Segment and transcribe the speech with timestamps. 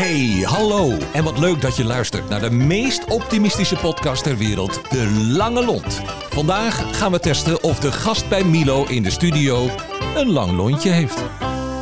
[0.00, 0.98] Hey, hallo.
[1.12, 5.64] En wat leuk dat je luistert naar de meest optimistische podcast ter wereld, De Lange
[5.64, 6.00] Lont.
[6.30, 9.68] Vandaag gaan we testen of de gast bij Milo in de studio
[10.16, 11.22] een lang lontje heeft.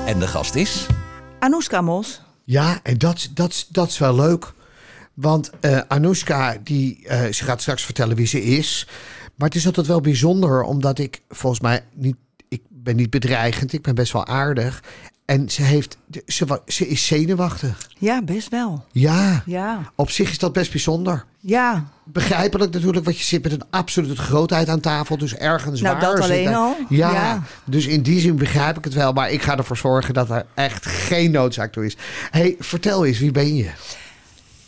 [0.07, 0.87] En de gast is...
[1.39, 2.23] Anouska Mos.
[2.45, 4.53] Ja, en dat, dat, dat is wel leuk.
[5.15, 8.87] Want eh Anoushka, die, eh, ze gaat straks vertellen wie ze is.
[9.35, 12.17] Maar het is altijd wel bijzonder, omdat ik volgens mij niet...
[12.49, 14.83] Ik ben niet bedreigend, ik ben best wel aardig.
[15.29, 15.97] En ze, heeft,
[16.27, 17.89] ze, ze is zenuwachtig.
[17.99, 18.85] Ja, best wel.
[18.93, 19.93] Ja, Ja.
[19.95, 21.25] op zich is dat best bijzonder.
[21.41, 21.85] Ja.
[22.05, 25.19] Begrijpelijk natuurlijk, want je zit met een absolute grootheid aan tafel.
[25.19, 26.77] Dus ergens Nou, waar dat alleen al.
[26.89, 27.43] Ja, Ja.
[27.65, 29.13] dus in die zin begrijp ik het wel.
[29.13, 31.97] Maar ik ga ervoor zorgen dat er echt geen noodzaak toe is.
[32.31, 33.71] hey, vertel eens, wie ben je?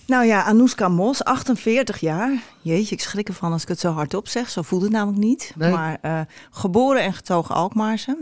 [0.07, 2.31] Nou ja, Anouska Mos, 48 jaar.
[2.63, 4.51] Jeetje, ik schrik ervan als ik het zo hardop zeg.
[4.51, 5.53] Zo voelt het namelijk niet.
[5.57, 5.71] Nee.
[5.73, 6.21] Maar eh,
[6.51, 8.17] geboren en getogen Alkmaarse.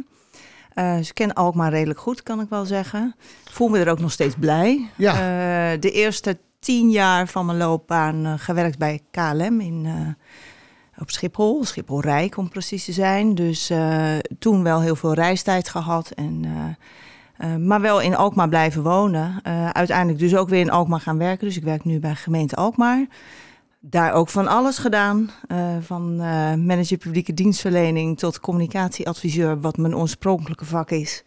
[0.78, 3.14] Eh ze ken Alkmaar redelijk goed, kan ik wel zeggen.
[3.44, 4.88] Voel me er ook nog steeds blij.
[4.96, 5.12] Ja.
[5.12, 9.86] Eh, de eerste tien jaar van mijn loopbaan eh, gewerkt bij KLM in,
[10.98, 11.64] op Schiphol.
[11.64, 13.34] Schiphol Rijk, om precies te zijn.
[13.34, 13.72] Dus
[14.38, 16.10] toen wel heel veel reistijd gehad.
[16.10, 16.46] En,
[17.66, 19.40] maar wel in Alkmaar blijven wonen.
[19.72, 21.46] Uiteindelijk dus ook weer in Alkmaar gaan werken.
[21.46, 23.06] Dus ik werk nu bij gemeente Alkmaar.
[23.90, 25.30] Daar ook van alles gedaan.
[25.48, 31.22] eh, van eh, manager publieke dienstverlening tot communicatieadviseur, wat mijn oorspronkelijke vak is.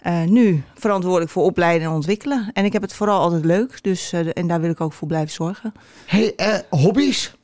[0.00, 2.50] Eh, nu verantwoordelijk voor opleiden en ontwikkelen.
[2.52, 3.82] En ik heb het vooral altijd leuk.
[3.82, 5.72] Dus, en daar wil ik ook voor blijven zorgen.
[6.06, 7.34] hey, hobby's?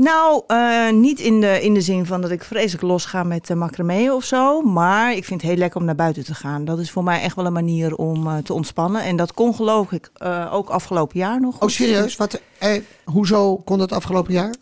[0.00, 3.56] Nou, eh, niet in de, in de zin van dat ik vreselijk losga met uh,
[3.56, 4.62] macramee of zo.
[4.62, 6.64] Maar ik vind het heel lekker om naar buiten te gaan.
[6.64, 9.02] Dat is voor mij echt wel een manier om eh, te ontspannen.
[9.02, 10.10] En dat kon geloof ik
[10.50, 11.60] ook afgelopen jaar nog.
[11.60, 12.16] Oh, serieus?
[12.16, 14.54] Wat, eh, hoezo kon dat afgelopen jaar?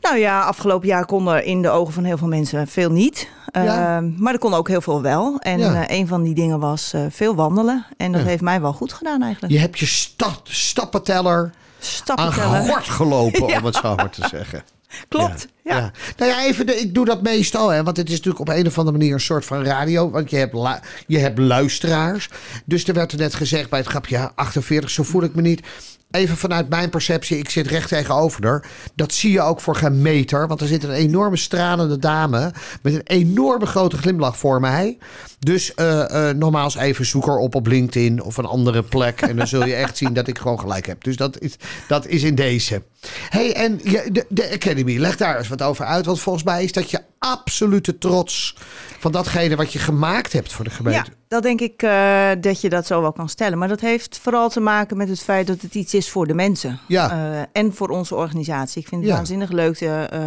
[0.00, 3.28] Nou ja, afgelopen jaar kon er in de ogen van heel veel mensen veel niet.
[3.52, 4.00] Ja.
[4.16, 5.38] Maar er kon ook heel veel wel.
[5.38, 5.90] En Ja.
[5.90, 7.86] een van die dingen was veel wandelen.
[7.96, 8.26] En dat Ja.
[8.26, 9.52] heeft mij wel goed gedaan eigenlijk.
[9.52, 12.66] Je hebt je sta- stappenteller Stappen aan tellen.
[12.68, 14.62] gort gelopen, om het zo maar te zeggen.
[15.08, 15.76] Klopt, ja.
[15.76, 15.92] Ja.
[16.16, 18.66] Nou ja, even, de, ik doe dat meestal, hè, want het is natuurlijk op een
[18.66, 20.10] of andere manier een soort van radio.
[20.10, 20.56] Want je hebt,
[21.06, 22.28] je hebt luisteraars.
[22.64, 25.42] Dus er werd er net gezegd bij het grapje, ja, 48, zo voel ik me
[25.42, 25.60] niet.
[26.10, 28.66] Even vanuit mijn perceptie, ik zit recht tegenover haar.
[28.94, 30.48] Dat zie je ook voor geen meter.
[30.48, 34.98] Want er zit een enorme stralende dame met een enorme grote glimlach voor mij.
[35.38, 39.20] Dus eh, eh, nogmaals even zoek haar op op LinkedIn of een andere plek.
[39.20, 41.04] En dan zul je echt zien dat ik gewoon gelijk heb.
[41.04, 41.56] Dus dat is,
[41.88, 42.82] dat is in deze.
[43.28, 44.42] hey, en je, de, de
[44.78, 46.06] Academy, leg daar eens wat over uit.
[46.06, 48.56] Want volgens mij is dat je absolute trots
[48.98, 51.10] van datgene wat je gemaakt hebt voor de Ja, gemeente.
[51.28, 53.58] dat denk ik eh, dat je dat zo wel kan stellen.
[53.58, 56.34] Maar dat heeft vooral te maken met het feit dat het iets is voor de
[56.34, 56.78] mensen.
[56.88, 57.10] Ja.
[57.10, 58.82] Eh, en voor onze organisatie.
[58.82, 59.16] Ik vind het Ja.
[59.16, 60.20] waanzinnig leuk te, eh,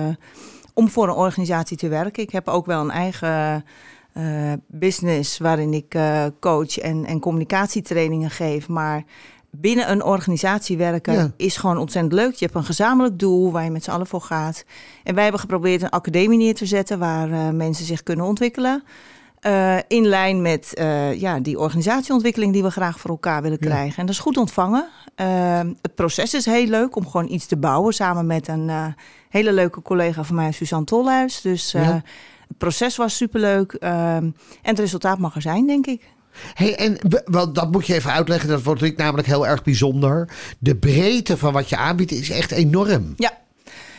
[0.73, 2.23] om voor een organisatie te werken.
[2.23, 3.65] Ik heb ook wel een eigen
[4.67, 5.95] business waarin ik
[6.39, 8.67] coach en, en communicatietrainingen geef.
[8.67, 9.03] Maar
[9.51, 11.31] binnen een organisatie werken Ja.
[11.37, 12.33] is gewoon ontzettend leuk.
[12.33, 14.63] Je hebt een gezamenlijk doel waar je met z'n allen voor gaat.
[15.03, 18.83] En wij hebben geprobeerd een academie neer te zetten waar eh, mensen zich kunnen ontwikkelen.
[19.39, 23.67] Eh, in lijn met eh, ja, die organisatieontwikkeling die we graag voor elkaar willen Ja.
[23.67, 23.97] krijgen.
[23.97, 24.87] En dat is goed ontvangen.
[25.81, 28.71] Het proces is heel leuk om gewoon iets te bouwen samen met een
[29.29, 31.41] hele leuke collega van mij, Suzanne Tolhuis.
[31.41, 31.79] Dus Ja.
[32.47, 33.73] het proces was superleuk.
[33.73, 36.09] eh, en het resultaat mag er zijn, denk ik.
[36.53, 38.49] Hey, en we- wel, dat moet je even uitleggen.
[38.49, 40.29] Dat wordt ik namelijk heel erg bijzonder.
[40.59, 43.13] De breedte van wat je aanbiedt is echt enorm.
[43.15, 43.39] Ja.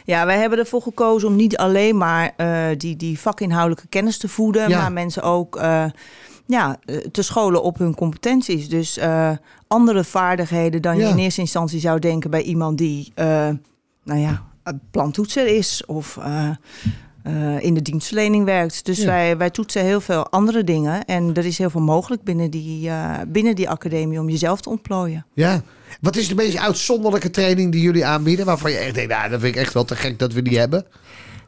[0.05, 4.29] Ja, wij hebben ervoor gekozen om niet alleen maar eh, die, die vakinhoudelijke kennis te
[4.29, 4.81] voeden, Ja.
[4.81, 5.85] maar mensen ook eh,
[6.47, 8.69] ja, eh, te scholen op hun competenties.
[8.69, 8.99] Dus
[9.69, 11.07] andere vaardigheden dan Ja.
[11.07, 13.13] je in eerste instantie zou denken bij iemand die,
[14.05, 16.19] nou ja, een plantoetser is of
[17.23, 18.85] eh, in de dienstverlening werkt.
[18.85, 19.07] Dus Ja.
[19.07, 22.89] wij, wij toetsen heel veel andere dingen en er is heel veel mogelijk binnen die,
[22.89, 25.27] eh, binnen die academie om jezelf te ontplooien.
[25.35, 25.63] Ja.
[26.01, 28.47] Wat is de meest uitzonderlijke training die jullie aanbieden?
[28.47, 30.59] Waarvan je echt denkt, nou, dat vind ik echt wel te gek dat we die
[30.59, 30.87] hebben.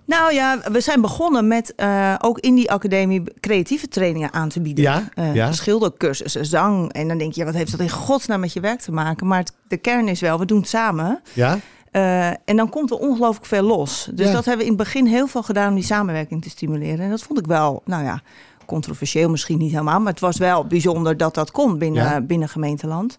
[0.06, 4.60] Nou ja, we zijn begonnen met eh, ook in die academie creatieve trainingen aan te
[4.60, 4.84] bieden.
[4.84, 5.52] Ja, ja.
[5.52, 6.92] Schildercursussen, zang.
[6.92, 9.26] En dan denk je, wat heeft dat in godsnaam met je werk te maken?
[9.26, 11.20] Maar het- de kern is wel, we doen het samen.
[11.32, 11.58] Ja?
[11.94, 14.08] Eh, en dan komt er ongelooflijk veel los.
[14.14, 14.32] Dus Ja.
[14.32, 17.04] dat hebben we in het begin heel veel gedaan om die samenwerking te stimuleren.
[17.04, 18.20] En dat vond ik wel, nou ja,
[18.66, 20.00] controversieel misschien niet helemaal.
[20.00, 22.20] Maar het was wel bijzonder dat dat kon binnen, Ja.
[22.20, 23.16] binnen gemeenteland.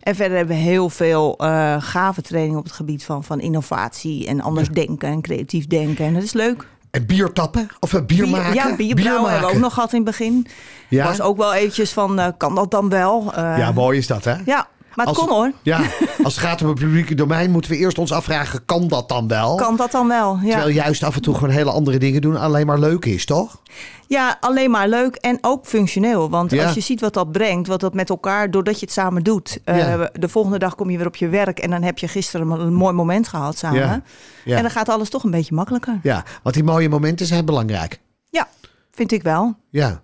[0.00, 4.26] En verder hebben we heel veel eh, gave trainingen op het gebied van, van innovatie
[4.26, 6.04] en anders denken en creatief denken.
[6.06, 6.66] En dat is leuk.
[6.90, 7.68] En bier tappen?
[7.80, 8.54] Of een bier, maken?
[8.54, 10.46] Ja, bierbrouwen hebben we ook nog gehad in het begin.
[10.88, 11.04] Ja?
[11.04, 13.32] Was ook wel eventjes van, eh, kan dat dan wel?
[13.34, 14.34] Eh, Ja, mooi is dat, hè?
[14.44, 14.68] ja.
[14.94, 15.52] Maar het Als- kon hoor.
[15.62, 15.80] Ja,
[16.22, 19.28] als het gaat om het publieke domein, moeten we eerst ons afvragen: kan dat dan
[19.28, 19.56] wel?
[19.56, 20.38] Kan dat dan wel?
[20.42, 20.50] Ja.
[20.50, 23.60] Terwijl juist af en toe gewoon hele andere dingen doen alleen maar leuk is, toch?
[24.06, 26.30] Ja, alleen maar leuk en ook functioneel.
[26.30, 26.64] Want Ja.
[26.64, 29.58] als je ziet wat dat brengt, wat dat met elkaar, doordat je het samen doet.
[29.64, 32.50] eh, de volgende dag kom je weer op je werk en dan heb je gisteren
[32.50, 34.04] een mooi moment gehad samen.
[34.44, 34.56] Ja.
[34.56, 35.98] En dan gaat alles toch een beetje makkelijker.
[36.02, 38.00] Ja, want die mooie momenten zijn belangrijk.
[38.30, 38.48] Ja,
[38.90, 39.54] vind ik wel.
[39.70, 40.00] Ja.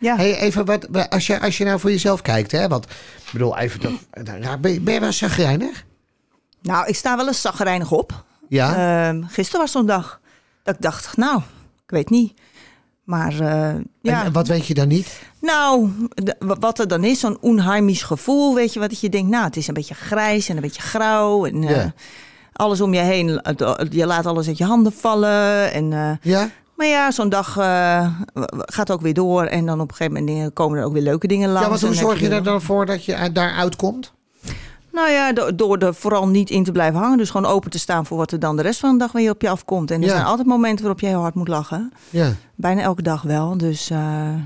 [0.00, 0.16] Ja.
[0.16, 2.68] Hey, even wat, als je, als je nou voor jezelf kijkt, hè?
[2.68, 5.84] Want, ik bedoel, even, dat, nou, ben, je- ben je wel chagrijnig?
[6.62, 8.24] Nou, ik sta wel eens zagrijnig op.
[8.48, 9.08] Ja.
[9.08, 10.20] Ehm, gisteren was zo'n dag
[10.62, 11.36] dat ik dacht, nou,
[11.84, 12.32] ik weet niet.
[13.04, 15.20] Maar eh, ja, en, wat weet je dan niet?
[15.40, 15.90] nou,
[16.38, 19.56] wat er dan is, zo'n onheimisch gevoel, weet je wat, dat je denkt, nou, het
[19.56, 21.44] is een beetje grijs en een beetje grauw.
[21.46, 21.92] En eh, Ja.
[22.52, 23.26] alles om je heen,
[23.90, 25.72] je laat alles uit je handen vallen.
[25.72, 26.50] En, eh, Ja?
[26.80, 28.06] Maar ja, zo'n dag eh,
[28.50, 31.02] gaat ook weer door en dan op een gegeven moment dingen- komen er ook weer
[31.02, 31.62] leuke dingen langs.
[31.64, 34.12] Ja, want hoe zorg je er dan voor dat je uit- daar uitkomt?
[34.92, 37.18] Nou ja, do- door er vooral niet in te blijven hangen.
[37.18, 39.30] Dus gewoon open te staan voor wat er dan de rest van de dag weer
[39.30, 39.90] op je afkomt.
[39.90, 40.14] En er Ja.
[40.14, 41.92] zijn altijd momenten waarop je heel hard moet lachen.
[42.10, 42.32] Ja.
[42.54, 43.56] Bijna elke dag wel.
[43.58, 43.98] Dus eh,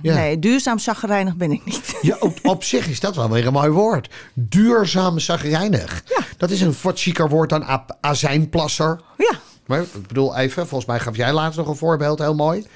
[0.02, 0.14] Ja.
[0.14, 1.98] nee, duurzaam chagrijnig ben ik niet.
[2.02, 4.08] Ja, op, op zich is dat wel weer een mooi woord.
[4.34, 6.02] Duurzaam zagrijnig.
[6.06, 6.24] Ja.
[6.36, 7.64] Dat is een wat chiquer woord dan
[8.00, 9.00] azijnplasser.
[9.16, 9.32] ja,
[9.66, 12.66] Maar ik bedoel even, volgens mij gaf jij laatst nog een voorbeeld, heel mooi.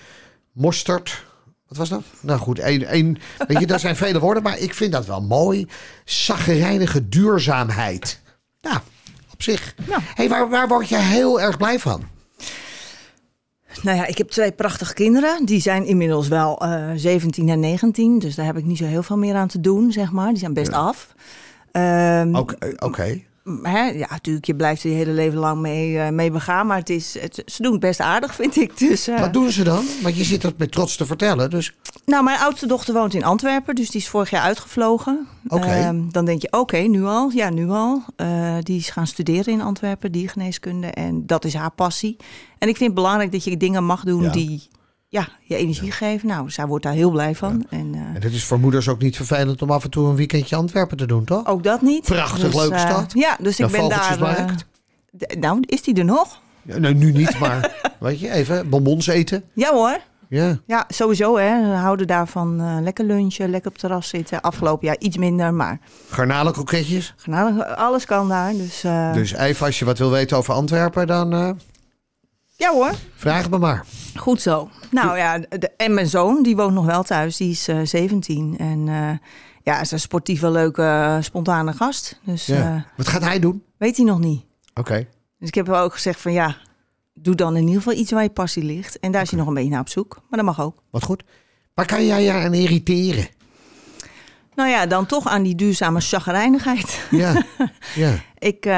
[0.53, 1.27] Mosterd.
[1.69, 2.03] Wat was dat?
[2.21, 5.23] Nou goed, één, één, weet je, dat zijn vele woorden, maar ik vind dat wel
[5.23, 5.67] mooi.
[6.05, 8.21] Zagrijnige duurzaamheid.
[8.61, 8.83] Ja,
[9.33, 9.75] op zich.
[9.89, 9.99] Ja.
[10.15, 12.05] Hey, waar, waar word je heel erg blij van?
[13.83, 15.45] nou ja, ik heb twee prachtige kinderen.
[15.45, 18.19] Die zijn inmiddels wel eh 17 en 19.
[18.19, 20.29] Dus daar heb ik niet zo heel veel meer aan te doen, zeg maar.
[20.29, 21.15] Die zijn best af.
[22.33, 23.23] Oké, oké.
[23.63, 26.67] Hè, ja, natuurlijk, je blijft er je hele leven lang mee, eh, mee begaan.
[26.67, 28.79] Maar het is, het, ze doen het best aardig, vind ik.
[28.79, 29.85] Dus, eh, Wat doen ze dan?
[30.03, 31.75] Want je zit dat met trots te vertellen, dus...
[32.05, 35.27] Nou, mijn oudste dochter woont in Antwerpen, dus die is vorig jaar uitgevlogen.
[35.49, 35.67] Oké.
[35.67, 37.31] Ehm, dan denk je, oké, nu al?
[37.35, 38.03] Ja, nu al.
[38.17, 40.87] Eh, die is gaan studeren in Antwerpen, diergeneeskunde.
[40.87, 42.17] En dat is haar passie.
[42.59, 44.31] En ik vind het belangrijk dat je dingen mag doen Ja.
[44.31, 44.69] die
[45.11, 46.29] ja, je energie geven.
[46.29, 47.67] Nou, zij wordt daar heel blij van.
[47.71, 50.17] En, eh, En het is voor moeders ook niet vervelend om af en toe een
[50.17, 51.47] weekendje Antwerpen te doen, toch?
[51.47, 52.05] ook dat niet.
[52.05, 53.13] Prachtig leuke eh, stad.
[53.13, 54.23] Ja, dus ik ben daar...
[54.23, 54.45] Eh,
[55.41, 56.41] nou, is die er nog?
[56.63, 59.45] Ja, nou, nu niet, maar weet je, even bonbons eten.
[59.53, 59.99] Ja hoor.
[60.29, 60.59] Ja.
[60.67, 61.71] Ja, sowieso hè.
[61.71, 64.41] We houden daarvan lekker lunchen, lekker op terras zitten.
[64.41, 67.15] Afgelopen jaar iets minder, maar Garnalenkroketjes.
[67.25, 68.53] nou, alles kan daar.
[68.53, 68.81] Dus,
[69.13, 71.59] Dus even als je wat wil weten over Antwerpen, dan
[72.59, 72.93] ja hoor.
[73.15, 73.85] vraag het me maar.
[74.17, 74.71] Goed zo.
[74.91, 77.37] Nou ja, de, en mijn zoon, die woont nog wel thuis.
[77.37, 78.57] Die is eh 17.
[78.59, 79.11] En eh,
[79.63, 82.21] ja, is een sportieve, leuke, eh, spontane gast.
[82.25, 82.87] Dus Ja.
[82.97, 83.63] wat gaat hij doen?
[83.79, 84.45] weet hij nog niet.
[84.75, 85.07] Oké.
[85.39, 86.57] Dus ik heb wel ook gezegd van ja,
[87.15, 88.99] doe dan in ieder geval iets waar je passie ligt.
[88.99, 90.15] En daar is hij nog een beetje naar op zoek.
[90.15, 90.83] Maar dat mag ook.
[90.91, 91.23] Wat goed.
[91.75, 93.29] Waar kan jij je aan irriteren?
[94.59, 97.07] Nou ja, dan toch aan die duurzame chagrijnigheid.
[97.11, 97.43] Ja.
[97.95, 98.13] ja.
[98.39, 98.73] Ik, eh,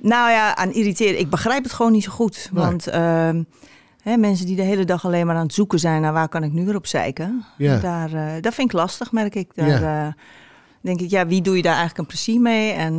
[0.00, 1.18] nou ja, aan irriteren.
[1.18, 2.48] Ik begrijp het gewoon niet zo goed.
[2.52, 2.64] Nee.
[2.64, 3.42] Want ehm,
[4.02, 6.42] hè, mensen die de hele dag alleen maar aan het zoeken zijn naar waar kan
[6.44, 7.44] ik nu weer op zeiken.
[7.58, 7.76] Ja.
[7.78, 9.50] Daar, eh, dat vind ik lastig, merk ik.
[9.54, 10.06] Daar Ja.
[10.06, 10.12] eh,
[10.80, 12.72] denk ik, ja, wie doe je daar eigenlijk een plezier mee?
[12.72, 12.94] En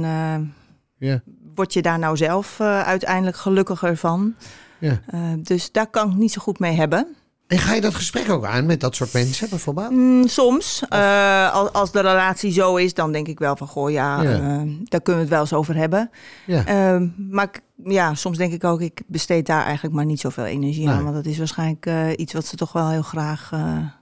[0.97, 1.21] Ja.
[1.55, 4.35] word je daar nou zelf uiteindelijk gelukkiger van?
[4.79, 4.99] ja.
[5.38, 7.15] Dus daar kan ik niet zo goed mee hebben.
[7.47, 9.89] En ga je dat gesprek ook aan met dat soort mensen bijvoorbeeld?
[9.92, 13.92] Mm, soms, eh, als, als de relatie zo is, dan denk ik wel van, goh,
[13.92, 14.31] ja, Ja.
[14.31, 16.09] eh, daar kunnen we het wel eens over hebben.
[16.45, 16.65] Ja.
[16.65, 17.50] Ehm, maar
[17.83, 20.95] ja, soms denk ik ook, ik besteed daar eigenlijk maar niet zoveel energie Nee.
[20.95, 21.03] aan.
[21.03, 23.50] Want dat is waarschijnlijk eh, iets wat ze toch wel heel graag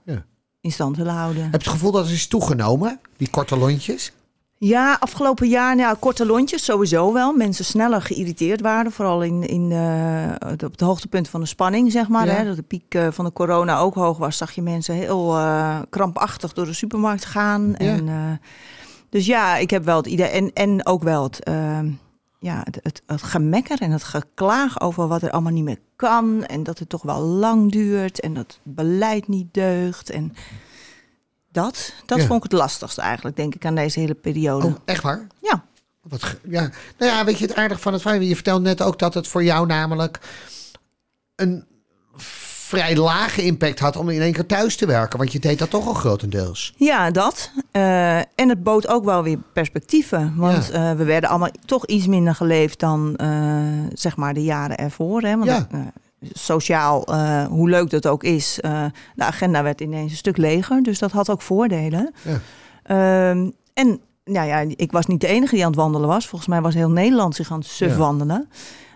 [0.04, 0.24] Ja.
[0.60, 1.42] in stand willen houden.
[1.42, 4.12] Heb je het gevoel dat het is toegenomen, die korte lontjes?
[4.58, 7.32] Ja, afgelopen jaar, nou, korte lontjes sowieso wel.
[7.32, 8.92] Mensen sneller geïrriteerd waren.
[8.92, 12.26] Vooral in, in de, op het hoogtepunt van de spanning, zeg maar.
[12.26, 12.32] Ja.
[12.32, 14.36] Hè, dat de piek eh, van de corona ook hoog was.
[14.36, 17.74] Zag je mensen heel eh, krampachtig door de supermarkt gaan.
[17.78, 17.86] Ja.
[17.86, 18.48] En, eh,
[19.14, 20.26] dus ja, ik heb wel het idee.
[20.26, 21.78] En, en ook wel het, eh,
[22.38, 26.44] ja, het, het, het gemekker en het geklaag over wat er allemaal niet meer kan.
[26.44, 28.20] En dat het toch wel lang duurt.
[28.20, 30.10] En dat het beleid niet deugt.
[30.10, 30.32] En
[31.54, 32.26] dat, dat Ja.
[32.26, 34.66] vond ik het lastigste eigenlijk, denk ik, aan deze hele periode.
[34.66, 35.26] Oh, echt waar?
[35.40, 35.64] Ja.
[36.02, 36.70] Wat, ja.
[36.98, 38.22] Nou ja, weet je het aardig van het feit?
[38.22, 40.18] Je vertelde net ook dat het voor jou namelijk
[41.36, 41.64] een
[42.16, 45.18] vrij lage impact had om in één keer thuis te werken.
[45.18, 46.74] Want je deed dat toch al grotendeels.
[46.76, 47.50] Ja, dat.
[47.70, 50.32] Eh, en het bood ook wel weer perspectieven.
[50.36, 53.28] Want eh, we werden allemaal toch iets minder geleefd dan eh,
[53.92, 55.22] zeg maar de jaren ervoor.
[55.22, 55.36] Hè?
[55.36, 55.68] Want Ja.
[56.32, 60.82] Sociaal, eh, hoe leuk dat ook is, eh, de agenda werd ineens een stuk leger.
[60.82, 62.14] Dus dat had ook voordelen.
[62.22, 62.40] Ja.
[62.82, 66.26] Ehm, en nou ja, ik was niet de enige die aan het wandelen was.
[66.26, 67.96] Volgens mij was heel Nederland zich aan het suf Ja.
[67.96, 68.48] wandelen.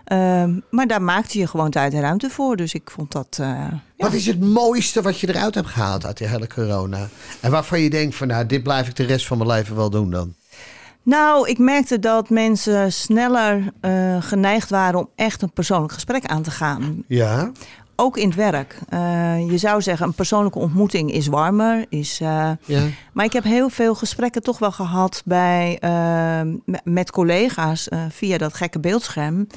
[0.03, 2.55] Ehm, maar daar maakte je gewoon tijd en ruimte voor.
[2.55, 3.37] Dus ik vond dat...
[3.41, 3.67] eh,
[3.97, 7.07] Wat is het mooiste wat je eruit hebt gehaald uit die hele corona?
[7.41, 9.89] En waarvan je denkt van nou, dit blijf ik de rest van mijn leven wel
[9.89, 10.33] doen dan?
[11.03, 16.41] Nou, ik merkte dat mensen sneller uh, geneigd waren om echt een persoonlijk gesprek aan
[16.41, 17.03] te gaan.
[17.07, 17.51] Ja.
[17.95, 18.79] Ook in het werk.
[18.93, 21.85] Uh, je zou zeggen, een persoonlijke ontmoeting is warmer.
[21.89, 22.83] Is, uh, ja.
[23.13, 25.79] Maar ik heb heel veel gesprekken toch wel gehad bij,
[26.83, 29.47] met collega's via dat gekke beeldscherm.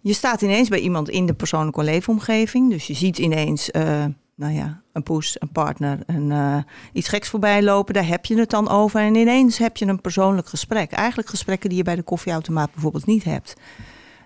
[0.00, 2.70] Je staat ineens bij iemand in de persoonlijke leefomgeving.
[2.70, 3.70] Dus je ziet ineens
[4.42, 6.56] nou ja, een poes, een partner, en uh,
[6.92, 7.94] iets geks voorbij lopen.
[7.94, 9.00] Daar heb je het dan over.
[9.00, 10.92] En ineens heb je een persoonlijk gesprek.
[10.92, 13.54] Eigenlijk gesprekken die je bij de koffieautomaat bijvoorbeeld niet hebt.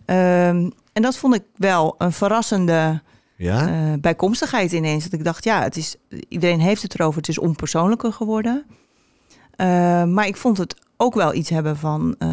[0.06, 3.02] Um, en dat vond ik wel een verrassende
[3.36, 3.68] ja?
[3.68, 5.04] uh, bijkomstigheid ineens.
[5.04, 5.96] Dat ik dacht, ja, het is,
[6.28, 7.18] iedereen heeft het erover.
[7.18, 8.64] Het is onpersoonlijker geworden.
[9.56, 9.66] Uh,
[10.04, 12.30] maar ik vond het ook wel iets hebben van, uh,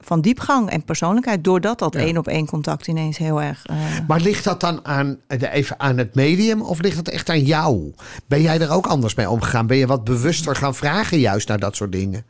[0.00, 1.44] van diepgang en persoonlijkheid.
[1.44, 3.64] Doordat dat één op één contact ineens heel erg.
[3.70, 3.76] Uh...
[4.08, 7.92] Maar ligt dat dan aan, even aan het medium of ligt dat echt aan jou?
[8.26, 9.66] Ben jij er ook anders mee omgegaan?
[9.66, 12.24] Ben je wat bewuster gaan vragen juist naar dat soort dingen?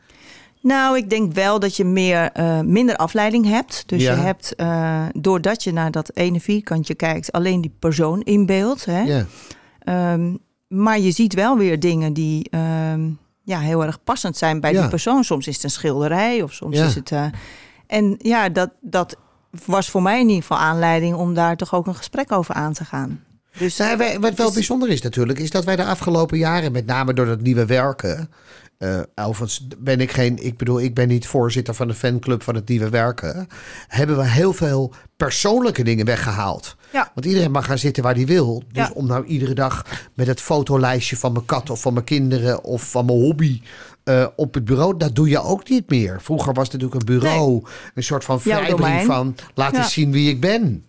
[0.61, 3.83] Nou, ik denk wel dat je meer, uh, minder afleiding hebt.
[3.85, 4.13] Dus ja.
[4.13, 4.55] je hebt,
[5.23, 8.85] doordat je naar dat ene vierkantje kijkt, alleen die persoon in beeld.
[8.85, 9.01] Hè?
[9.01, 9.25] Ja.
[10.13, 12.49] Um, maar je ziet wel weer dingen die.
[12.91, 13.17] Um,
[13.47, 15.23] ja, heel erg passend zijn bij die persoon.
[15.23, 17.11] Soms is het een schilderij of soms is het.
[17.11, 17.25] Uh,
[17.87, 19.17] en ja, dat, dat
[19.65, 22.73] was voor mij in ieder geval aanleiding om daar toch ook een gesprek over aan
[22.73, 23.23] te gaan.
[23.57, 27.13] Dus, nou, wat wel bijzonder is natuurlijk, is dat wij de afgelopen jaren, met name
[27.13, 28.29] door dat nieuwe werken,
[28.79, 32.55] uh, overigens ben ik geen, ik bedoel, ik ben niet voorzitter van de fanclub van
[32.55, 33.47] het nieuwe werken.
[33.87, 36.75] Hebben we heel veel persoonlijke dingen weggehaald.
[36.91, 37.11] Ja.
[37.13, 38.63] Want iedereen mag gaan zitten waar hij wil.
[38.71, 42.63] Dus om nou iedere dag met het fotolijstje van mijn kat of van mijn kinderen
[42.63, 43.61] of van mijn hobby
[44.03, 46.21] uh, op het bureau, dat doe je ook niet meer.
[46.21, 50.41] Vroeger was het natuurlijk een bureau, een soort van vrijbrief van laten zien wie ik
[50.41, 50.85] ben.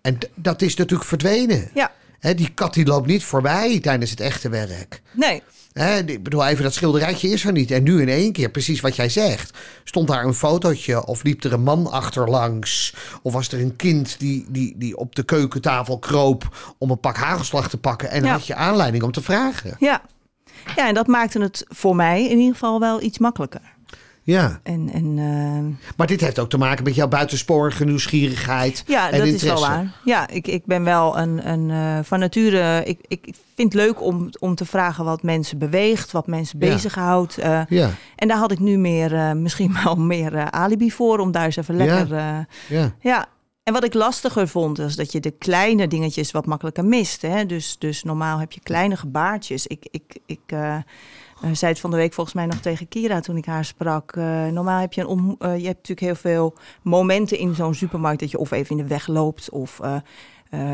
[0.00, 1.70] En dat is natuurlijk verdwenen.
[1.74, 1.90] Ja.
[2.20, 5.02] He, die kat die loopt niet voorbij tijdens het echte werk.
[5.12, 5.42] Nee.
[5.72, 7.70] He, ik bedoel, even dat schilderijtje is er niet.
[7.70, 9.58] En nu in één keer, precies wat jij zegt.
[9.84, 12.94] Stond daar een fotootje of liep er een man achterlangs?
[13.22, 17.16] Of was er een kind die, die, die op de keukentafel kroop om een pak
[17.16, 18.10] hagelslag te pakken?
[18.10, 18.30] En ja.
[18.30, 19.76] had je aanleiding om te vragen.
[19.78, 20.02] Ja.
[20.76, 23.78] ja, en dat maakte het voor mij in ieder geval wel iets makkelijker.
[24.22, 24.60] Ja.
[24.62, 25.92] En, en, uh...
[25.96, 28.84] Maar dit heeft ook te maken met jouw buitensporige nieuwsgierigheid.
[28.86, 29.46] Ja, en dat interesse.
[29.46, 29.92] is wel waar.
[30.04, 32.84] Ja, ik, ik ben wel een, een uh, van nature.
[32.84, 36.72] Ik, ik vind het leuk om, om te vragen wat mensen beweegt, wat mensen ja.
[36.72, 37.38] bezighoudt.
[37.38, 37.90] Uh, ja.
[38.16, 41.76] En daar had ik nu meer, misschien wel meer alibi voor om daar eens even
[41.76, 42.16] lekker.
[42.16, 42.46] Ja.
[42.68, 42.92] ja.
[43.00, 43.28] ja.
[43.62, 47.22] En wat ik lastiger vond, is dat je de kleine dingetjes wat makkelijker mist.
[47.22, 47.46] Hè?
[47.46, 49.66] Dus, dus normaal heb je kleine gebaartjes.
[49.66, 50.76] Ik, ik, ik uh,
[51.52, 54.16] zei het van de week volgens mij nog tegen Kira toen ik haar sprak.
[54.16, 58.30] Uh, normaal heb je, een je hebt natuurlijk heel veel momenten in zo'n supermarkt dat
[58.30, 59.80] je of even in de weg loopt of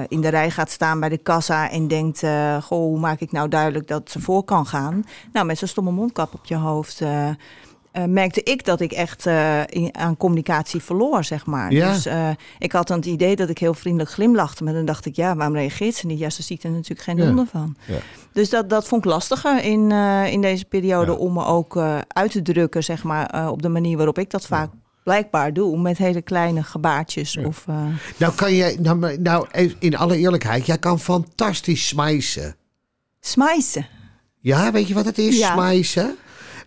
[0.09, 2.19] in de rij gaat staan bij de kassa en denkt:
[2.63, 5.05] Goh, hoe maak ik nou duidelijk dat ze voor kan gaan?
[5.33, 7.03] Nou, met zo'n stomme mondkap op je hoofd
[7.99, 11.73] uh, merkte ik dat ik echt uh, in, aan communicatie verloor, zeg maar.
[11.73, 11.93] Ja.
[11.93, 14.65] Dus uh, ik had dan het idee dat ik heel vriendelijk glimlachte.
[14.65, 16.19] Maar dan dacht ik, ja, waarom reageert ze niet?
[16.19, 17.51] Ja, ze ziet er natuurlijk geen donder ja.
[17.51, 17.77] van.
[17.87, 17.99] Ja.
[18.33, 19.91] Dus dat, dat vond ik lastiger in,
[20.31, 21.77] in deze periode om me ook
[22.09, 24.71] uit te drukken, zeg maar, op de manier waarop ik dat vaak
[25.03, 25.79] blijkbaar doe.
[25.79, 27.37] Met hele kleine gebaartjes.
[27.37, 27.67] Of,
[28.17, 29.47] Nou kan je, nou, nou
[29.79, 32.57] in alle eerlijkheid, jij kan fantastisch smijsen.
[33.21, 33.87] Smijsen?
[34.41, 35.53] Ja, weet je wat het is, ja.
[35.53, 36.17] smijsen?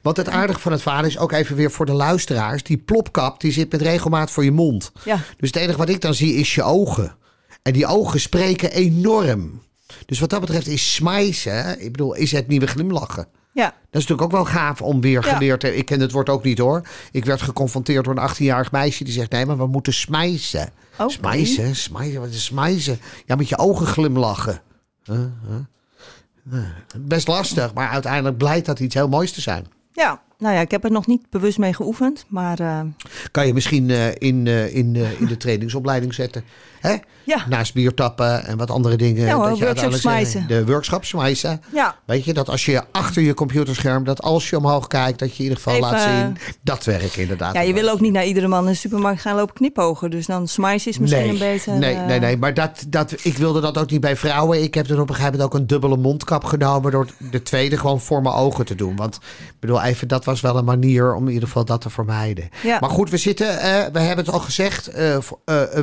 [0.02, 2.64] Want het aardige van het vader is ook even weer voor de luisteraars.
[2.64, 4.92] Die plopkap die zit met regelmaat voor je mond.
[5.04, 5.20] Ja.
[5.38, 7.16] Dus het enige wat ik dan zie is je ogen.
[7.62, 9.62] En die ogen spreken enorm.
[10.06, 13.28] Dus wat dat betreft is smijzen, ik bedoel, is het nieuwe glimlachen.
[13.54, 13.66] Ja.
[13.66, 15.76] Dat is natuurlijk ook wel gaaf om weer geleerd te...
[15.76, 16.88] Ik ken het woord ook niet hoor.
[17.12, 19.32] Ik werd geconfronteerd door een 18-jarig meisje die zegt...
[19.32, 20.70] nee, maar we moeten smijzen.
[20.94, 21.10] Okay.
[21.10, 23.00] Smijzen, smijzen, wat is smijzen?
[23.26, 24.62] Ja, met je ogen glimlachen.
[25.04, 25.18] Huh?
[26.50, 26.60] Huh?
[26.98, 29.68] Best lastig, maar uiteindelijk blijkt dat iets heel moois te zijn.
[29.92, 32.60] Ja, nou ja, ik heb er nog niet bewust mee geoefend, maar...
[32.60, 32.82] Uh...
[33.32, 36.44] Kan je misschien uh, in, uh, in, in de trainingsopleiding zetten.
[36.80, 36.96] Hè?
[37.24, 37.46] Ja.
[37.50, 39.26] Naast biertappen en wat andere dingen.
[39.26, 40.48] Ja, dat je workshops smijzen.
[40.48, 41.62] De workshops smijzen.
[41.74, 41.96] Ja.
[42.06, 45.38] Weet je, dat als je achter je computerscherm, dat als je omhoog kijkt, dat je
[45.38, 46.38] in ieder geval Even, laat zien.
[46.62, 47.54] Dat werkt inderdaad.
[47.54, 50.10] Ja, je wil ook niet naar iedere man in de supermarkt gaan lopen knipogen.
[50.12, 51.78] Dus dan smijzen is misschien nee, een beter...
[51.78, 52.38] Nee, nee, nee.
[52.38, 54.64] Maar dat, dat, ik wilde dat ook niet bij vrouwen.
[54.64, 57.78] Ik heb er op een gegeven moment ook een dubbele mondkap genomen door de tweede
[57.78, 58.96] gewoon voor mijn ogen te doen.
[58.96, 61.90] Want ik bedoel, even, dat was wel een manier om in ieder geval dat te
[61.90, 62.50] vermijden.
[62.64, 62.78] Ja.
[62.80, 65.18] Maar goed, we zitten, uh, we hebben het al gezegd, uh,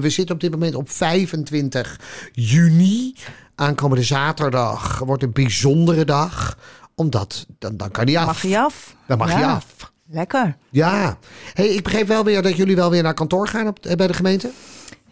[0.00, 2.00] we zitten op dit moment op 25
[2.32, 3.14] juni.
[3.54, 6.58] Aankomende zaterdag wordt een bijzondere dag.
[6.94, 8.26] Omdat, dan, dan kan die af.
[8.26, 8.96] Mag je af.
[9.06, 9.38] Dan mag ja.
[9.38, 9.92] je af.
[10.08, 10.56] Lekker.
[10.70, 11.18] Ja.
[11.54, 14.14] Hey, ik begreep wel weer dat jullie wel weer naar kantoor gaan op, bij de
[14.14, 14.50] gemeente.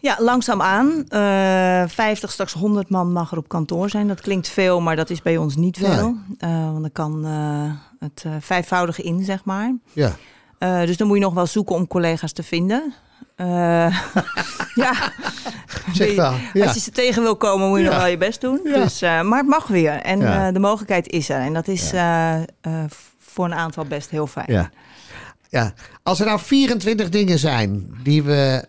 [0.01, 1.05] Ja, langzaamaan.
[1.09, 4.09] Uh, 50, straks 100 man mag er op kantoor zijn.
[4.09, 6.19] Dat klinkt veel, maar dat is bij ons niet veel.
[6.39, 6.51] Nee.
[6.53, 9.75] Uh, want dan kan uh, het vijfvoudige in, zeg maar.
[9.93, 10.13] Ja.
[10.65, 12.95] Eh, dus dan moet je nog wel zoeken om collega's te vinden.
[13.37, 13.47] Eh,
[14.85, 15.13] ja,
[15.93, 16.35] Zeg wel.
[16.53, 16.65] Ja.
[16.65, 17.91] als je ze tegen wil komen, moet je Ja.
[17.91, 18.61] nog wel je best doen.
[18.65, 18.83] Ja.
[18.83, 19.93] Dus, eh, maar het mag weer.
[19.93, 21.41] En eh, de mogelijkheid is er.
[21.41, 21.93] En dat is
[23.19, 24.53] voor een aantal best heel fijn.
[24.53, 24.71] Ja.
[25.49, 25.73] ja.
[26.03, 28.65] Als er nou 24 dingen zijn die we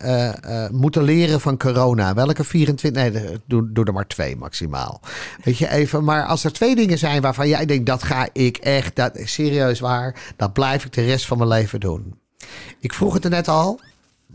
[0.71, 3.01] moeten leren van corona, welke 24?
[3.11, 4.99] Nee, doe, doe er maar twee maximaal.
[5.43, 8.57] Weet je even, maar als er twee dingen zijn waarvan jij denkt dat ga ik
[8.57, 12.19] echt, dat is serieus waar, dat blijf ik de rest van mijn leven doen.
[12.79, 13.79] Ik vroeg het er net al,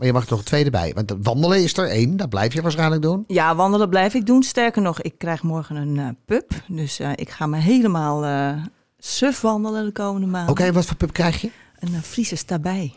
[0.01, 0.93] maar je mag er nog een tweede bij.
[0.93, 3.23] Want wandelen is er één, dat blijf je waarschijnlijk doen.
[3.27, 4.43] Ja, wandelen blijf ik doen.
[4.43, 6.51] Sterker nog, ik krijg morgen een eh pup.
[6.67, 8.63] Dus eh, ik ga me helemaal eh
[8.97, 10.51] suf wandelen de komende maanden.
[10.51, 11.51] Oké, wat voor pup krijg je?
[11.79, 12.93] Een uh, Friese stabij.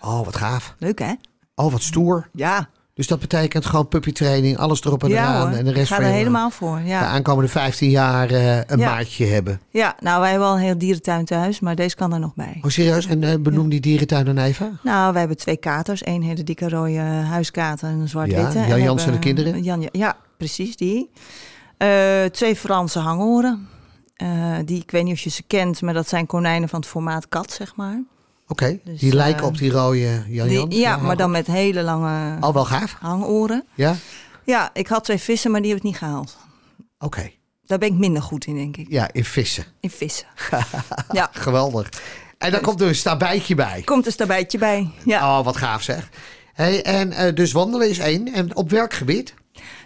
[0.00, 0.74] Oh, wat gaaf.
[0.78, 1.12] Leuk hè?
[1.54, 2.28] Oh, wat stoer.
[2.32, 5.48] Ja, Dus dat betekent gewoon puppytraining, alles erop en ja eraan.
[5.48, 5.58] hoor.
[5.58, 6.76] En de rest ga van er helemaal voor.
[6.78, 7.06] de Ja.
[7.06, 8.90] aankomende 15 jaar eh, een Ja.
[8.94, 9.60] maatje hebben.
[9.70, 12.58] ja, nou wij hebben al een heel dierentuin thuis, maar deze kan er nog bij.
[12.62, 13.06] Oh, serieus?
[13.06, 14.78] En eh, benoem die dierentuin dan even.
[14.82, 16.06] Nou, wij hebben twee katers.
[16.06, 18.58] Eén hele dikke rode huiskater en een zwart-witte.
[18.58, 19.62] Jan we Jansen en de kinderen?
[19.62, 21.10] Jan, ja, precies die.
[21.76, 23.68] Eh, twee Franse hangoren.
[24.64, 27.28] Die, ik weet niet of je ze kent, maar dat zijn konijnen van het formaat
[27.28, 28.02] kat, zeg maar.
[28.48, 31.82] Oké, Dus, die lijken eh, op die rode Jan Die- ja, maar dan met hele
[31.82, 32.96] lange Al wel gaaf?
[33.00, 33.64] hangoren.
[33.74, 33.96] Ja?
[34.44, 36.36] Ja, ik had twee vissen, maar die heb ik niet gehaald.
[36.98, 37.30] Oké.
[37.66, 38.86] Daar ben ik minder goed in, denk ik.
[38.90, 39.64] Ja, in vissen.
[39.80, 40.26] In vissen.
[41.12, 41.88] ja, Geweldig.
[42.38, 43.82] En dan komt er een stabijtje bij.
[43.84, 44.90] komt een stabijtje bij.
[45.04, 45.38] Ja.
[45.38, 46.08] Oh, wat gaaf zeg.
[46.52, 48.32] Hey, en eh, dus wandelen is één.
[48.32, 49.34] En op werkgebied?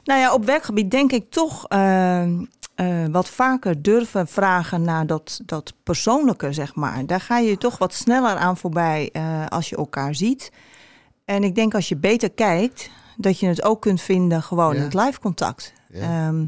[0.05, 2.31] Nou ja, op werkgebied denk ik toch eh, eh,
[3.11, 7.07] wat vaker durven vragen naar dat, dat persoonlijke, zeg maar.
[7.07, 10.53] Daar ga je toch wat sneller aan voorbij eh, als je elkaar ziet.
[11.25, 14.77] En ik denk als je beter kijkt, dat je het ook kunt vinden gewoon Ja.
[14.77, 15.73] in het live contact.
[15.89, 16.01] Ja.
[16.01, 16.45] Ehm,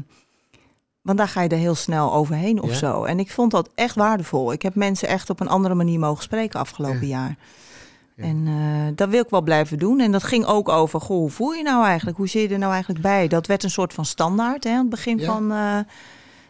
[1.01, 2.75] want daar ga je er heel snel overheen of Ja.
[2.75, 3.03] zo.
[3.03, 4.51] En ik vond dat echt waardevol.
[4.51, 7.35] Ik heb mensen echt op een andere manier mogen spreken afgelopen jaar.
[8.15, 8.23] Ja.
[8.23, 9.99] En eh, dat wil ik wel blijven doen.
[9.99, 12.17] En dat ging ook over, goh, hoe voel je nou eigenlijk?
[12.17, 13.27] Hoe zit je er nou eigenlijk bij?
[13.27, 15.25] Dat werd een soort van standaard hè, aan het begin Ja.
[15.25, 15.51] van...
[15.51, 15.79] eh,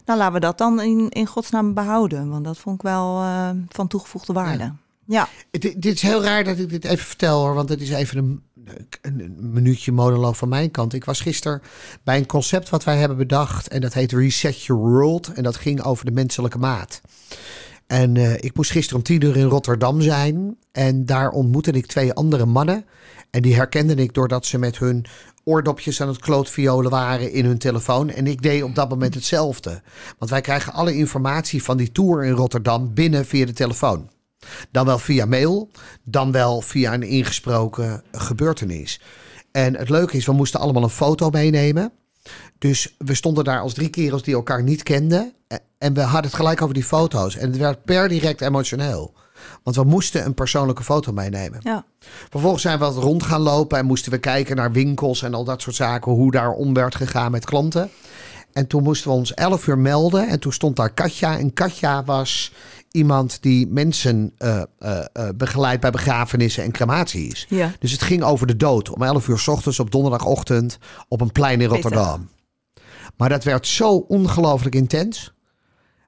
[0.06, 2.30] nou, laten we dat dan in, in godsnaam behouden.
[2.30, 4.74] Want dat vond ik wel eh, van toegevoegde waarde.
[5.06, 5.28] Ja.
[5.52, 8.18] Dit, dit is heel raar dat ik dit even vertel hoor, want het is even
[8.18, 8.42] een,
[9.02, 10.94] een, een minuutje monoloog van mijn kant.
[10.94, 11.62] Ik was gisteren
[12.04, 15.56] bij een concept wat wij hebben bedacht en dat heet Reset Your World en dat
[15.56, 17.02] ging over de menselijke maat.
[17.88, 21.86] En eh, ik moest gisteren om tien uur in Rotterdam zijn en daar ontmoette ik
[21.86, 22.86] twee andere mannen
[23.32, 25.06] en die herkende ik doordat ze met hun
[25.44, 28.10] oordopjes aan het klootviolen waren in hun telefoon.
[28.10, 29.82] En ik deed op dat moment hetzelfde.
[30.18, 34.10] Want wij krijgen alle informatie van die tour in Rotterdam binnen via de telefoon.
[34.72, 35.70] Dan wel via mail,
[36.04, 39.02] dan wel via een ingesproken gebeurtenis.
[39.52, 41.92] En het leuke is, we moesten allemaal een foto meenemen.
[42.58, 45.34] Dus we stonden daar als drie kerels die elkaar niet kenden.
[45.78, 47.36] En we hadden het gelijk over die foto's.
[47.36, 49.14] En het werd per direct emotioneel.
[49.64, 51.60] Want we moesten een persoonlijke foto meenemen.
[51.64, 51.86] ja.
[52.30, 55.44] Vervolgens zijn we wat rond gaan lopen en moesten we kijken naar winkels en al
[55.44, 56.12] dat soort zaken.
[56.12, 57.90] Hoe daar om werd gegaan met klanten.
[58.54, 60.28] En toen moesten we ons 11 uur melden.
[60.28, 61.38] En toen stond daar Katja.
[61.38, 62.52] En Katja was
[62.92, 67.46] iemand die mensen eh, eh, eh, begeleidt bij begrafenissen en crematies.
[67.50, 67.72] Ja.
[67.80, 68.90] Dus het ging over de dood.
[68.90, 72.30] Om 11 uur s ochtends op donderdagochtend op een plein in Rotterdam.
[73.18, 75.34] Maar dat werd zo ongelooflijk intens.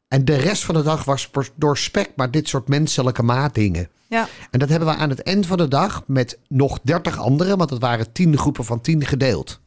[0.07, 3.89] En de rest van de dag was doorspekt maar dit soort menselijke maatdingen.
[4.07, 4.27] Ja.
[4.51, 7.69] En dat hebben we aan het eind van de dag met nog 30 anderen, want
[7.69, 9.59] het waren 10 groepen van 10 gedeeld.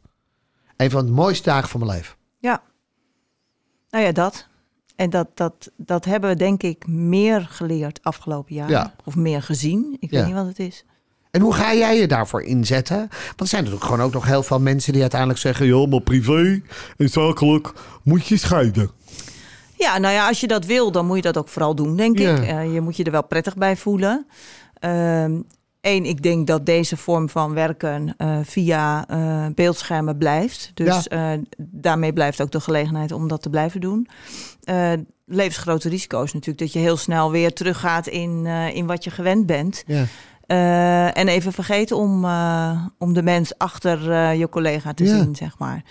[0.77, 2.15] Een van de mooiste dagen van mijn leven.
[2.39, 2.61] Ja.
[3.89, 4.47] Nou ja, dat.
[4.95, 8.69] En dat, dat, dat hebben we denk ik meer geleerd afgelopen jaar.
[8.69, 8.95] Ja.
[9.03, 9.97] Of meer gezien.
[9.99, 10.17] Ik Ja.
[10.17, 10.85] weet niet wat het is.
[11.31, 12.97] En hoe ga jij je daarvoor inzetten?
[12.97, 16.01] Want er zijn natuurlijk gewoon ook nog heel veel mensen die uiteindelijk zeggen: joh, maar
[16.01, 16.61] privé
[16.97, 17.73] en zakelijk
[18.03, 18.91] moet je scheiden.
[19.81, 22.19] Ja, nou ja, als je dat wil, dan moet je dat ook vooral doen, denk
[22.19, 22.35] Ja.
[22.35, 22.43] ik.
[22.47, 24.27] Eh, je moet je er wel prettig bij voelen.
[25.81, 30.71] Eén, ik denk dat deze vorm van werken eh, via eh, beeldschermen blijft.
[30.73, 31.07] Dus
[31.57, 34.07] daarmee blijft ook de gelegenheid om dat te blijven doen.
[35.25, 39.45] Levensgrote risico is natuurlijk dat je heel snel weer teruggaat in, in wat je gewend
[39.45, 39.83] bent.
[39.87, 40.05] Ja.
[40.51, 45.09] Eh, en even vergeten om, eh, om de mens achter eh, je collega te Ja.
[45.17, 45.83] zien, zeg maar.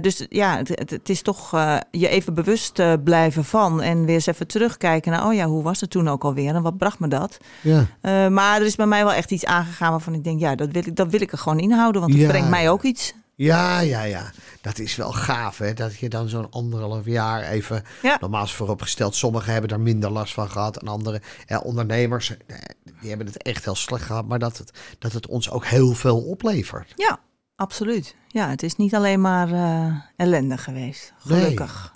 [0.00, 1.50] Dus ja, het, het, het is toch
[1.90, 3.82] je even bewust blijven van.
[3.82, 6.54] En weer eens even terugkijken naar, oh ja, hoe was het toen ook alweer?
[6.54, 7.38] En wat bracht me dat?
[7.62, 7.86] Ja.
[8.28, 10.82] Maar er is bij mij wel echt iets aangegaan waarvan ik denk, ja, dat wil
[10.86, 12.00] ik, dat wil ik er gewoon inhouden.
[12.00, 12.28] Want het Ja.
[12.28, 13.14] brengt mij ook iets.
[13.38, 14.32] Ja, ja, ja.
[14.60, 15.74] Dat is wel gaaf, hè?
[15.74, 17.82] Dat je dan zo'n anderhalf jaar even.
[18.02, 18.16] Ja.
[18.20, 20.76] Normaal is vooropgesteld, sommigen hebben daar minder last van gehad.
[20.76, 22.56] En andere ja, ondernemers, eh,
[23.00, 24.26] die hebben het echt heel slecht gehad.
[24.26, 26.92] Maar dat het, dat het ons ook heel veel oplevert.
[26.96, 27.20] Ja,
[27.56, 28.14] absoluut.
[28.28, 31.12] Ja, het is niet alleen maar eh, ellende geweest.
[31.24, 31.40] Nee.
[31.40, 31.92] Gelukkig.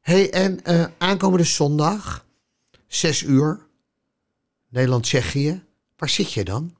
[0.00, 2.24] hey, en eh, aankomende zondag,
[2.86, 3.66] 6 uur,
[4.68, 5.64] Nederland-Tsjechië.
[5.96, 6.76] Waar zit je dan?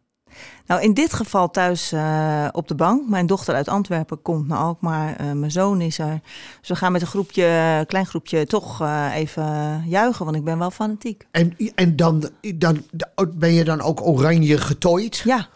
[0.67, 3.09] Nou, in dit geval thuis uh, op de bank.
[3.09, 5.21] Mijn dochter uit Antwerpen komt naar Alkmaar.
[5.21, 6.21] Uh, mijn zoon is er.
[6.61, 10.25] Dus we gaan met een groepje, klein groepje, toch uh, even juichen.
[10.25, 11.27] Want ik ben wel fanatiek.
[11.31, 12.85] En, en dan, dan
[13.35, 15.23] ben je dan ook oranje getooid?
[15.25, 15.49] Ja.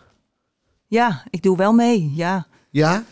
[0.86, 2.46] Ja, ik doe wel mee, ja.
[2.70, 3.02] Ja?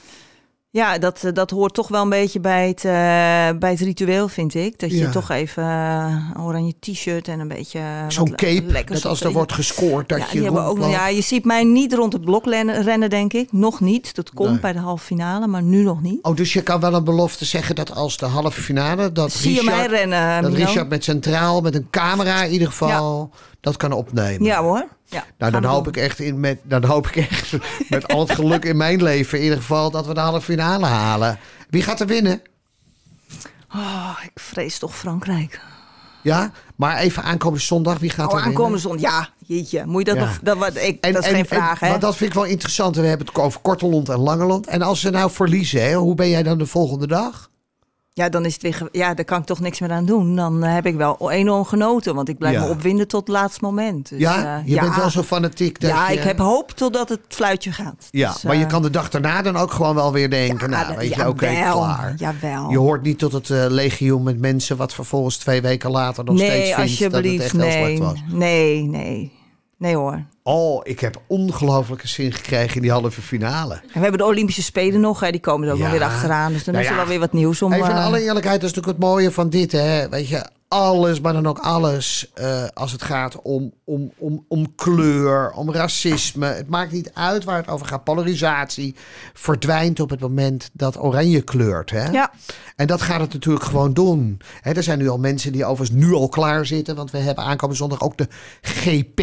[0.72, 2.90] Ja, dat, eh, dat hoort toch wel een beetje bij het, uh,
[3.58, 4.78] bij het ritueel, vind ik.
[4.78, 5.10] Dat je Ja.
[5.10, 7.80] toch even uh, een oranje t-shirt en een beetje...
[8.08, 11.44] Zo'n cape, lekkers dat als er wordt gescoord, dat ja, je ook, ja, je ziet
[11.44, 13.52] mij niet rond het blok rennen, denk ik.
[13.52, 14.14] Nog niet.
[14.14, 14.60] Dat komt Nee.
[14.60, 16.18] bij de halve finale, maar nu nog niet.
[16.22, 19.12] Oh, dus je kan wel een belofte zeggen dat als de halve finale...
[19.12, 20.52] dat Zie je mij Richard, rennen, dat?
[20.52, 23.30] Richard met centraal, met een camera in ieder geval...
[23.60, 24.44] dat kan opnemen.
[24.44, 24.86] Ja hoor.
[25.04, 25.92] Ja, Nou, dan hoop doen.
[25.92, 27.52] ik echt, in, met, dan hoop ik echt
[27.90, 29.38] met al het geluk in mijn leven...
[29.38, 31.38] in ieder geval dat we de halve finale halen.
[31.70, 32.42] Wie gaat er winnen?
[33.74, 35.60] Oh, ik vrees toch Frankrijk.
[36.22, 38.50] Ja, maar even aankomende zondag, wie gaat Oh, er winnen?
[38.50, 38.98] aankomende zon.
[38.98, 39.86] Ja, jeetje.
[39.86, 40.28] Moet je dat Ja.
[40.28, 40.38] nog...
[40.42, 41.88] Dat, wat, ik, dat is geen vraag, hè?
[41.88, 42.96] Want dat vind ik wel interessant.
[42.96, 44.66] We hebben het over Kortelond en Langeland.
[44.66, 47.49] En als ze nou verliezen, hè, hoe ben jij dan de volgende dag?
[48.12, 48.88] Ja, dan is het weer.
[48.92, 50.36] Ja, daar kan ik toch niks meer aan doen.
[50.36, 52.60] Dan eh, heb ik wel enorm genoten, want ik blijf Ja.
[52.64, 54.08] me opwinden tot het laatste moment.
[54.08, 54.80] Dus, ja, eh, je ja.
[54.82, 55.80] bent wel zo fanatiek.
[55.80, 58.08] Dat Ja, je, ik heb hoop totdat het fluitje gaat.
[58.10, 60.70] Ja, Dus, maar je eh, kan de dag daarna dan ook gewoon wel weer denken.
[60.70, 62.14] nou, ja, weet je, oké, klaar.
[62.16, 62.70] Jawel.
[62.70, 66.70] Je hoort niet tot het legioen met mensen wat vervolgens twee weken later nog steeds
[66.74, 68.18] vindt dat het echt heel slecht was.
[68.28, 69.32] nee, nee.
[69.78, 70.24] Nee hoor.
[70.42, 73.74] Oh, ik heb ongelooflijke zin gekregen in die halve finale.
[73.74, 75.84] En we hebben de Olympische Spelen nog, hè, die komen er ook Ja.
[75.88, 76.52] nog weer achteraan.
[76.52, 77.72] Dus dan Nou is er ja, wel weer wat nieuws om.
[77.72, 79.72] Even in eh, alle eerlijkheid, dat is natuurlijk het mooie van dit.
[79.72, 80.08] Hè?
[80.08, 84.74] Weet je, alles, maar dan ook alles eh, als het gaat om, om, om, om
[84.74, 86.46] kleur, om racisme.
[86.46, 88.04] Het maakt niet uit waar het over gaat.
[88.04, 88.94] Polarisatie
[89.32, 91.90] verdwijnt op het moment dat oranje kleurt.
[91.90, 92.10] Hè?
[92.10, 92.30] Ja.
[92.76, 94.40] En dat gaat het natuurlijk gewoon doen.
[94.60, 96.96] Hè, er zijn nu al mensen die overigens nu al klaar zitten.
[96.96, 98.28] Want we hebben aankomende zondag ook de
[98.60, 99.20] GP.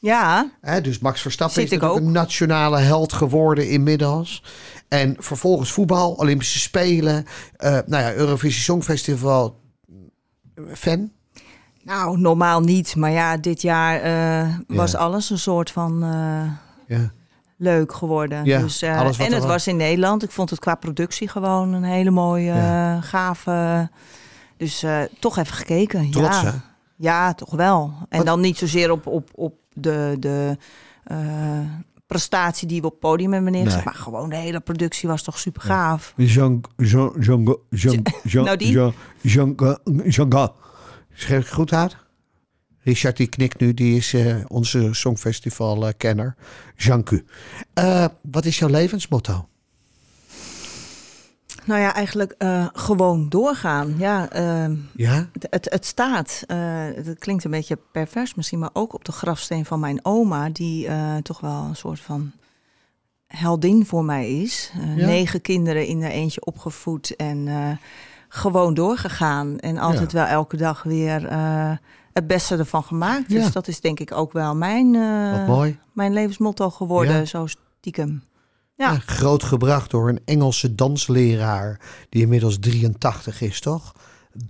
[0.00, 1.96] Ja, Hè, dus Max Verstappen Zit is ook.
[1.96, 4.42] een nationale held geworden inmiddels.
[4.88, 7.24] En vervolgens voetbal, Olympische Spelen.
[7.56, 9.60] eh, nou ja, Eurovisie Songfestival.
[10.74, 11.10] Fan?
[11.82, 12.96] nou normaal niet.
[12.96, 14.98] Maar ja, dit jaar eh, was Ja.
[14.98, 17.10] alles een soort van eh, Ja.
[17.56, 18.44] leuk geworden.
[18.44, 19.44] Ja, dus, en het was.
[19.44, 20.22] was in Nederland.
[20.22, 22.54] Ik vond het qua productie gewoon een hele mooie,
[23.00, 23.88] gave...
[24.56, 24.84] Dus
[25.20, 26.10] toch even gekeken.
[26.10, 26.44] Trots, ja.
[26.44, 26.50] hè?
[26.98, 27.94] Ja, toch wel.
[28.08, 30.56] En Wat- dan niet zozeer op, op, op de, de
[31.04, 31.60] eh,
[32.06, 33.84] prestatie die we op het podium hebben neergezet.
[33.84, 33.94] Nee.
[33.94, 36.12] Maar gewoon de hele productie was toch super gaaf.
[36.16, 38.70] Jean, Jean, Jean, Jean, Jean, Nou, die?
[38.72, 39.54] Jean, Jean,
[40.04, 40.52] Jean,
[41.12, 41.96] Schrijf ik goed uit?
[42.78, 46.36] Richard die knikt nu, die is eh, onze Songfestival-kenner.
[46.76, 47.04] Jean
[47.74, 49.48] Eh Wat is jouw levensmotto?
[51.68, 53.94] Nou ja, eigenlijk eh, gewoon doorgaan.
[53.98, 55.28] Ja, ehm, Ja?
[55.50, 56.44] het, het, staat.
[56.46, 56.58] eh,
[56.94, 60.86] het klinkt een beetje pervers misschien, maar ook op de grafsteen van mijn oma, die
[60.86, 62.32] eh, toch wel een soort van
[63.26, 64.72] heldin voor mij is.
[64.96, 65.06] Ja.
[65.06, 67.48] Negen kinderen in er eentje opgevoed en
[68.28, 69.58] gewoon doorgegaan.
[69.58, 71.32] En altijd wel elke dag weer
[72.12, 73.32] het beste ervan gemaakt.
[73.32, 73.42] Ja.
[73.42, 74.90] Dus dat is denk ik ook wel mijn,
[75.92, 78.22] mijn levensmotto geworden, zo stiekem.
[78.78, 78.92] Ja.
[78.92, 83.92] Ja, groot gebracht door een Engelse dansleraar die inmiddels 83 is, toch?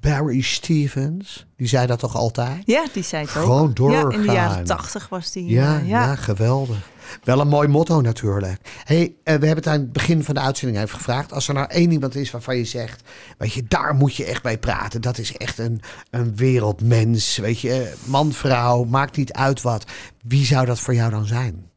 [0.00, 2.62] Barry Stevens, die zei dat toch altijd?
[2.64, 3.42] Ja, die zei het ook.
[3.42, 4.20] Gewoon Ja, in doorgaan.
[4.22, 5.46] de jaren tachtig was die.
[5.46, 6.14] Ja, eh, ja.
[6.14, 6.76] geweldig.
[7.24, 8.60] Wel een mooi motto natuurlijk.
[8.84, 11.32] Hey, eh, we hebben het aan het begin van de uitzending even gevraagd.
[11.32, 13.02] Als er nou één iemand is waarvan je zegt,
[13.38, 15.00] weet je, daar moet je echt bij praten.
[15.00, 19.84] Dat is echt een, een wereldmens, weet je, man, vrouw, maakt niet uit wat.
[20.24, 21.70] Wie zou dat voor jou dan zijn?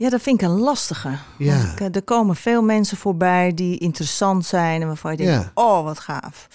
[0.00, 1.10] Ja, dat vind ik een lastige.
[1.38, 1.56] Ja.
[1.72, 5.50] Ik, eh, er komen veel mensen voorbij die interessant zijn en waarvan je denkt, Ja.
[5.54, 6.48] oh wat gaaf.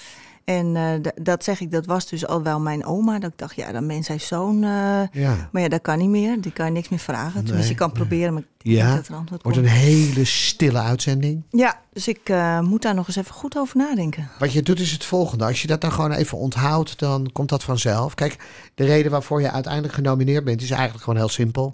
[0.43, 3.19] En eh, dat zeg ik, dat was dus al wel mijn oma.
[3.19, 4.63] Dat ik dacht, ja, dat mens heeft zo'n...
[4.63, 5.49] eh, Ja.
[5.51, 6.41] Maar ja, dat kan niet meer.
[6.41, 7.31] Die kan je niks meer vragen.
[7.31, 7.95] Tenminste, Nee, je kan nee.
[7.97, 11.43] proberen, maar Ja, dat er antwoord wordt een hele stille uitzending.
[11.49, 14.29] Ja, dus ik moet daar nog eens even goed over nadenken.
[14.39, 15.45] Wat je doet is het volgende.
[15.45, 18.13] Als je dat dan gewoon even onthoudt, dan komt dat vanzelf.
[18.13, 18.37] Kijk,
[18.75, 21.73] de reden waarvoor je uiteindelijk genomineerd bent is eigenlijk gewoon heel simpel.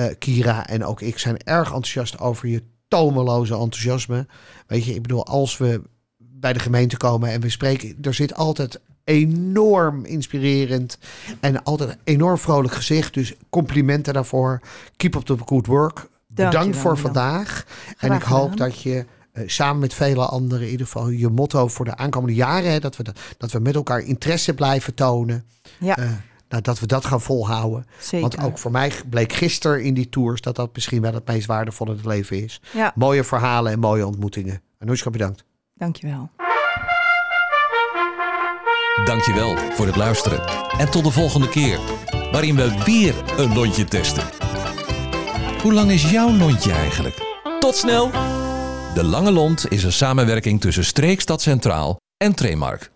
[0.00, 4.26] Eh, Kira en ook ik zijn erg enthousiast over je tomeloze enthousiasme.
[4.66, 5.82] Weet je, ik bedoel, als we
[6.18, 10.98] bij de gemeente komen en we spreken, er zit altijd enorm inspirerend
[11.40, 13.14] en altijd een enorm vrolijk gezicht.
[13.14, 14.60] Dus complimenten daarvoor.
[14.96, 16.08] Keep up the good work.
[16.26, 17.66] Bedankt Dankjewel, voor vandaag.
[17.98, 21.68] en ik hoop dat je eh, samen met vele anderen in ieder geval je motto
[21.68, 25.44] voor de aankomende jaren, hè, dat, we dat, dat we met elkaar interesse blijven tonen.
[25.78, 26.10] Ja, eh,
[26.50, 27.86] nou, dat we dat gaan volhouden.
[28.00, 28.20] zeker.
[28.20, 31.46] Want ook voor mij bleek gisteren in die tours dat dat misschien wel het meest
[31.46, 32.60] waardevolle in het leven is.
[32.72, 34.62] Ja, Mooie verhalen en mooie ontmoetingen.
[34.78, 35.44] Anoushka, bedankt.
[35.74, 36.30] dankjewel.
[39.04, 40.40] Dankjewel voor het luisteren.
[40.78, 41.78] En tot de volgende keer,
[42.32, 44.24] waarin we weer een lontje testen.
[45.62, 47.14] Hoe lang is jouw lontje eigenlijk?
[47.60, 48.10] Tot snel!
[48.94, 52.90] De Lange Lont is een samenwerking tussen Streekstad Centraal en Tremark.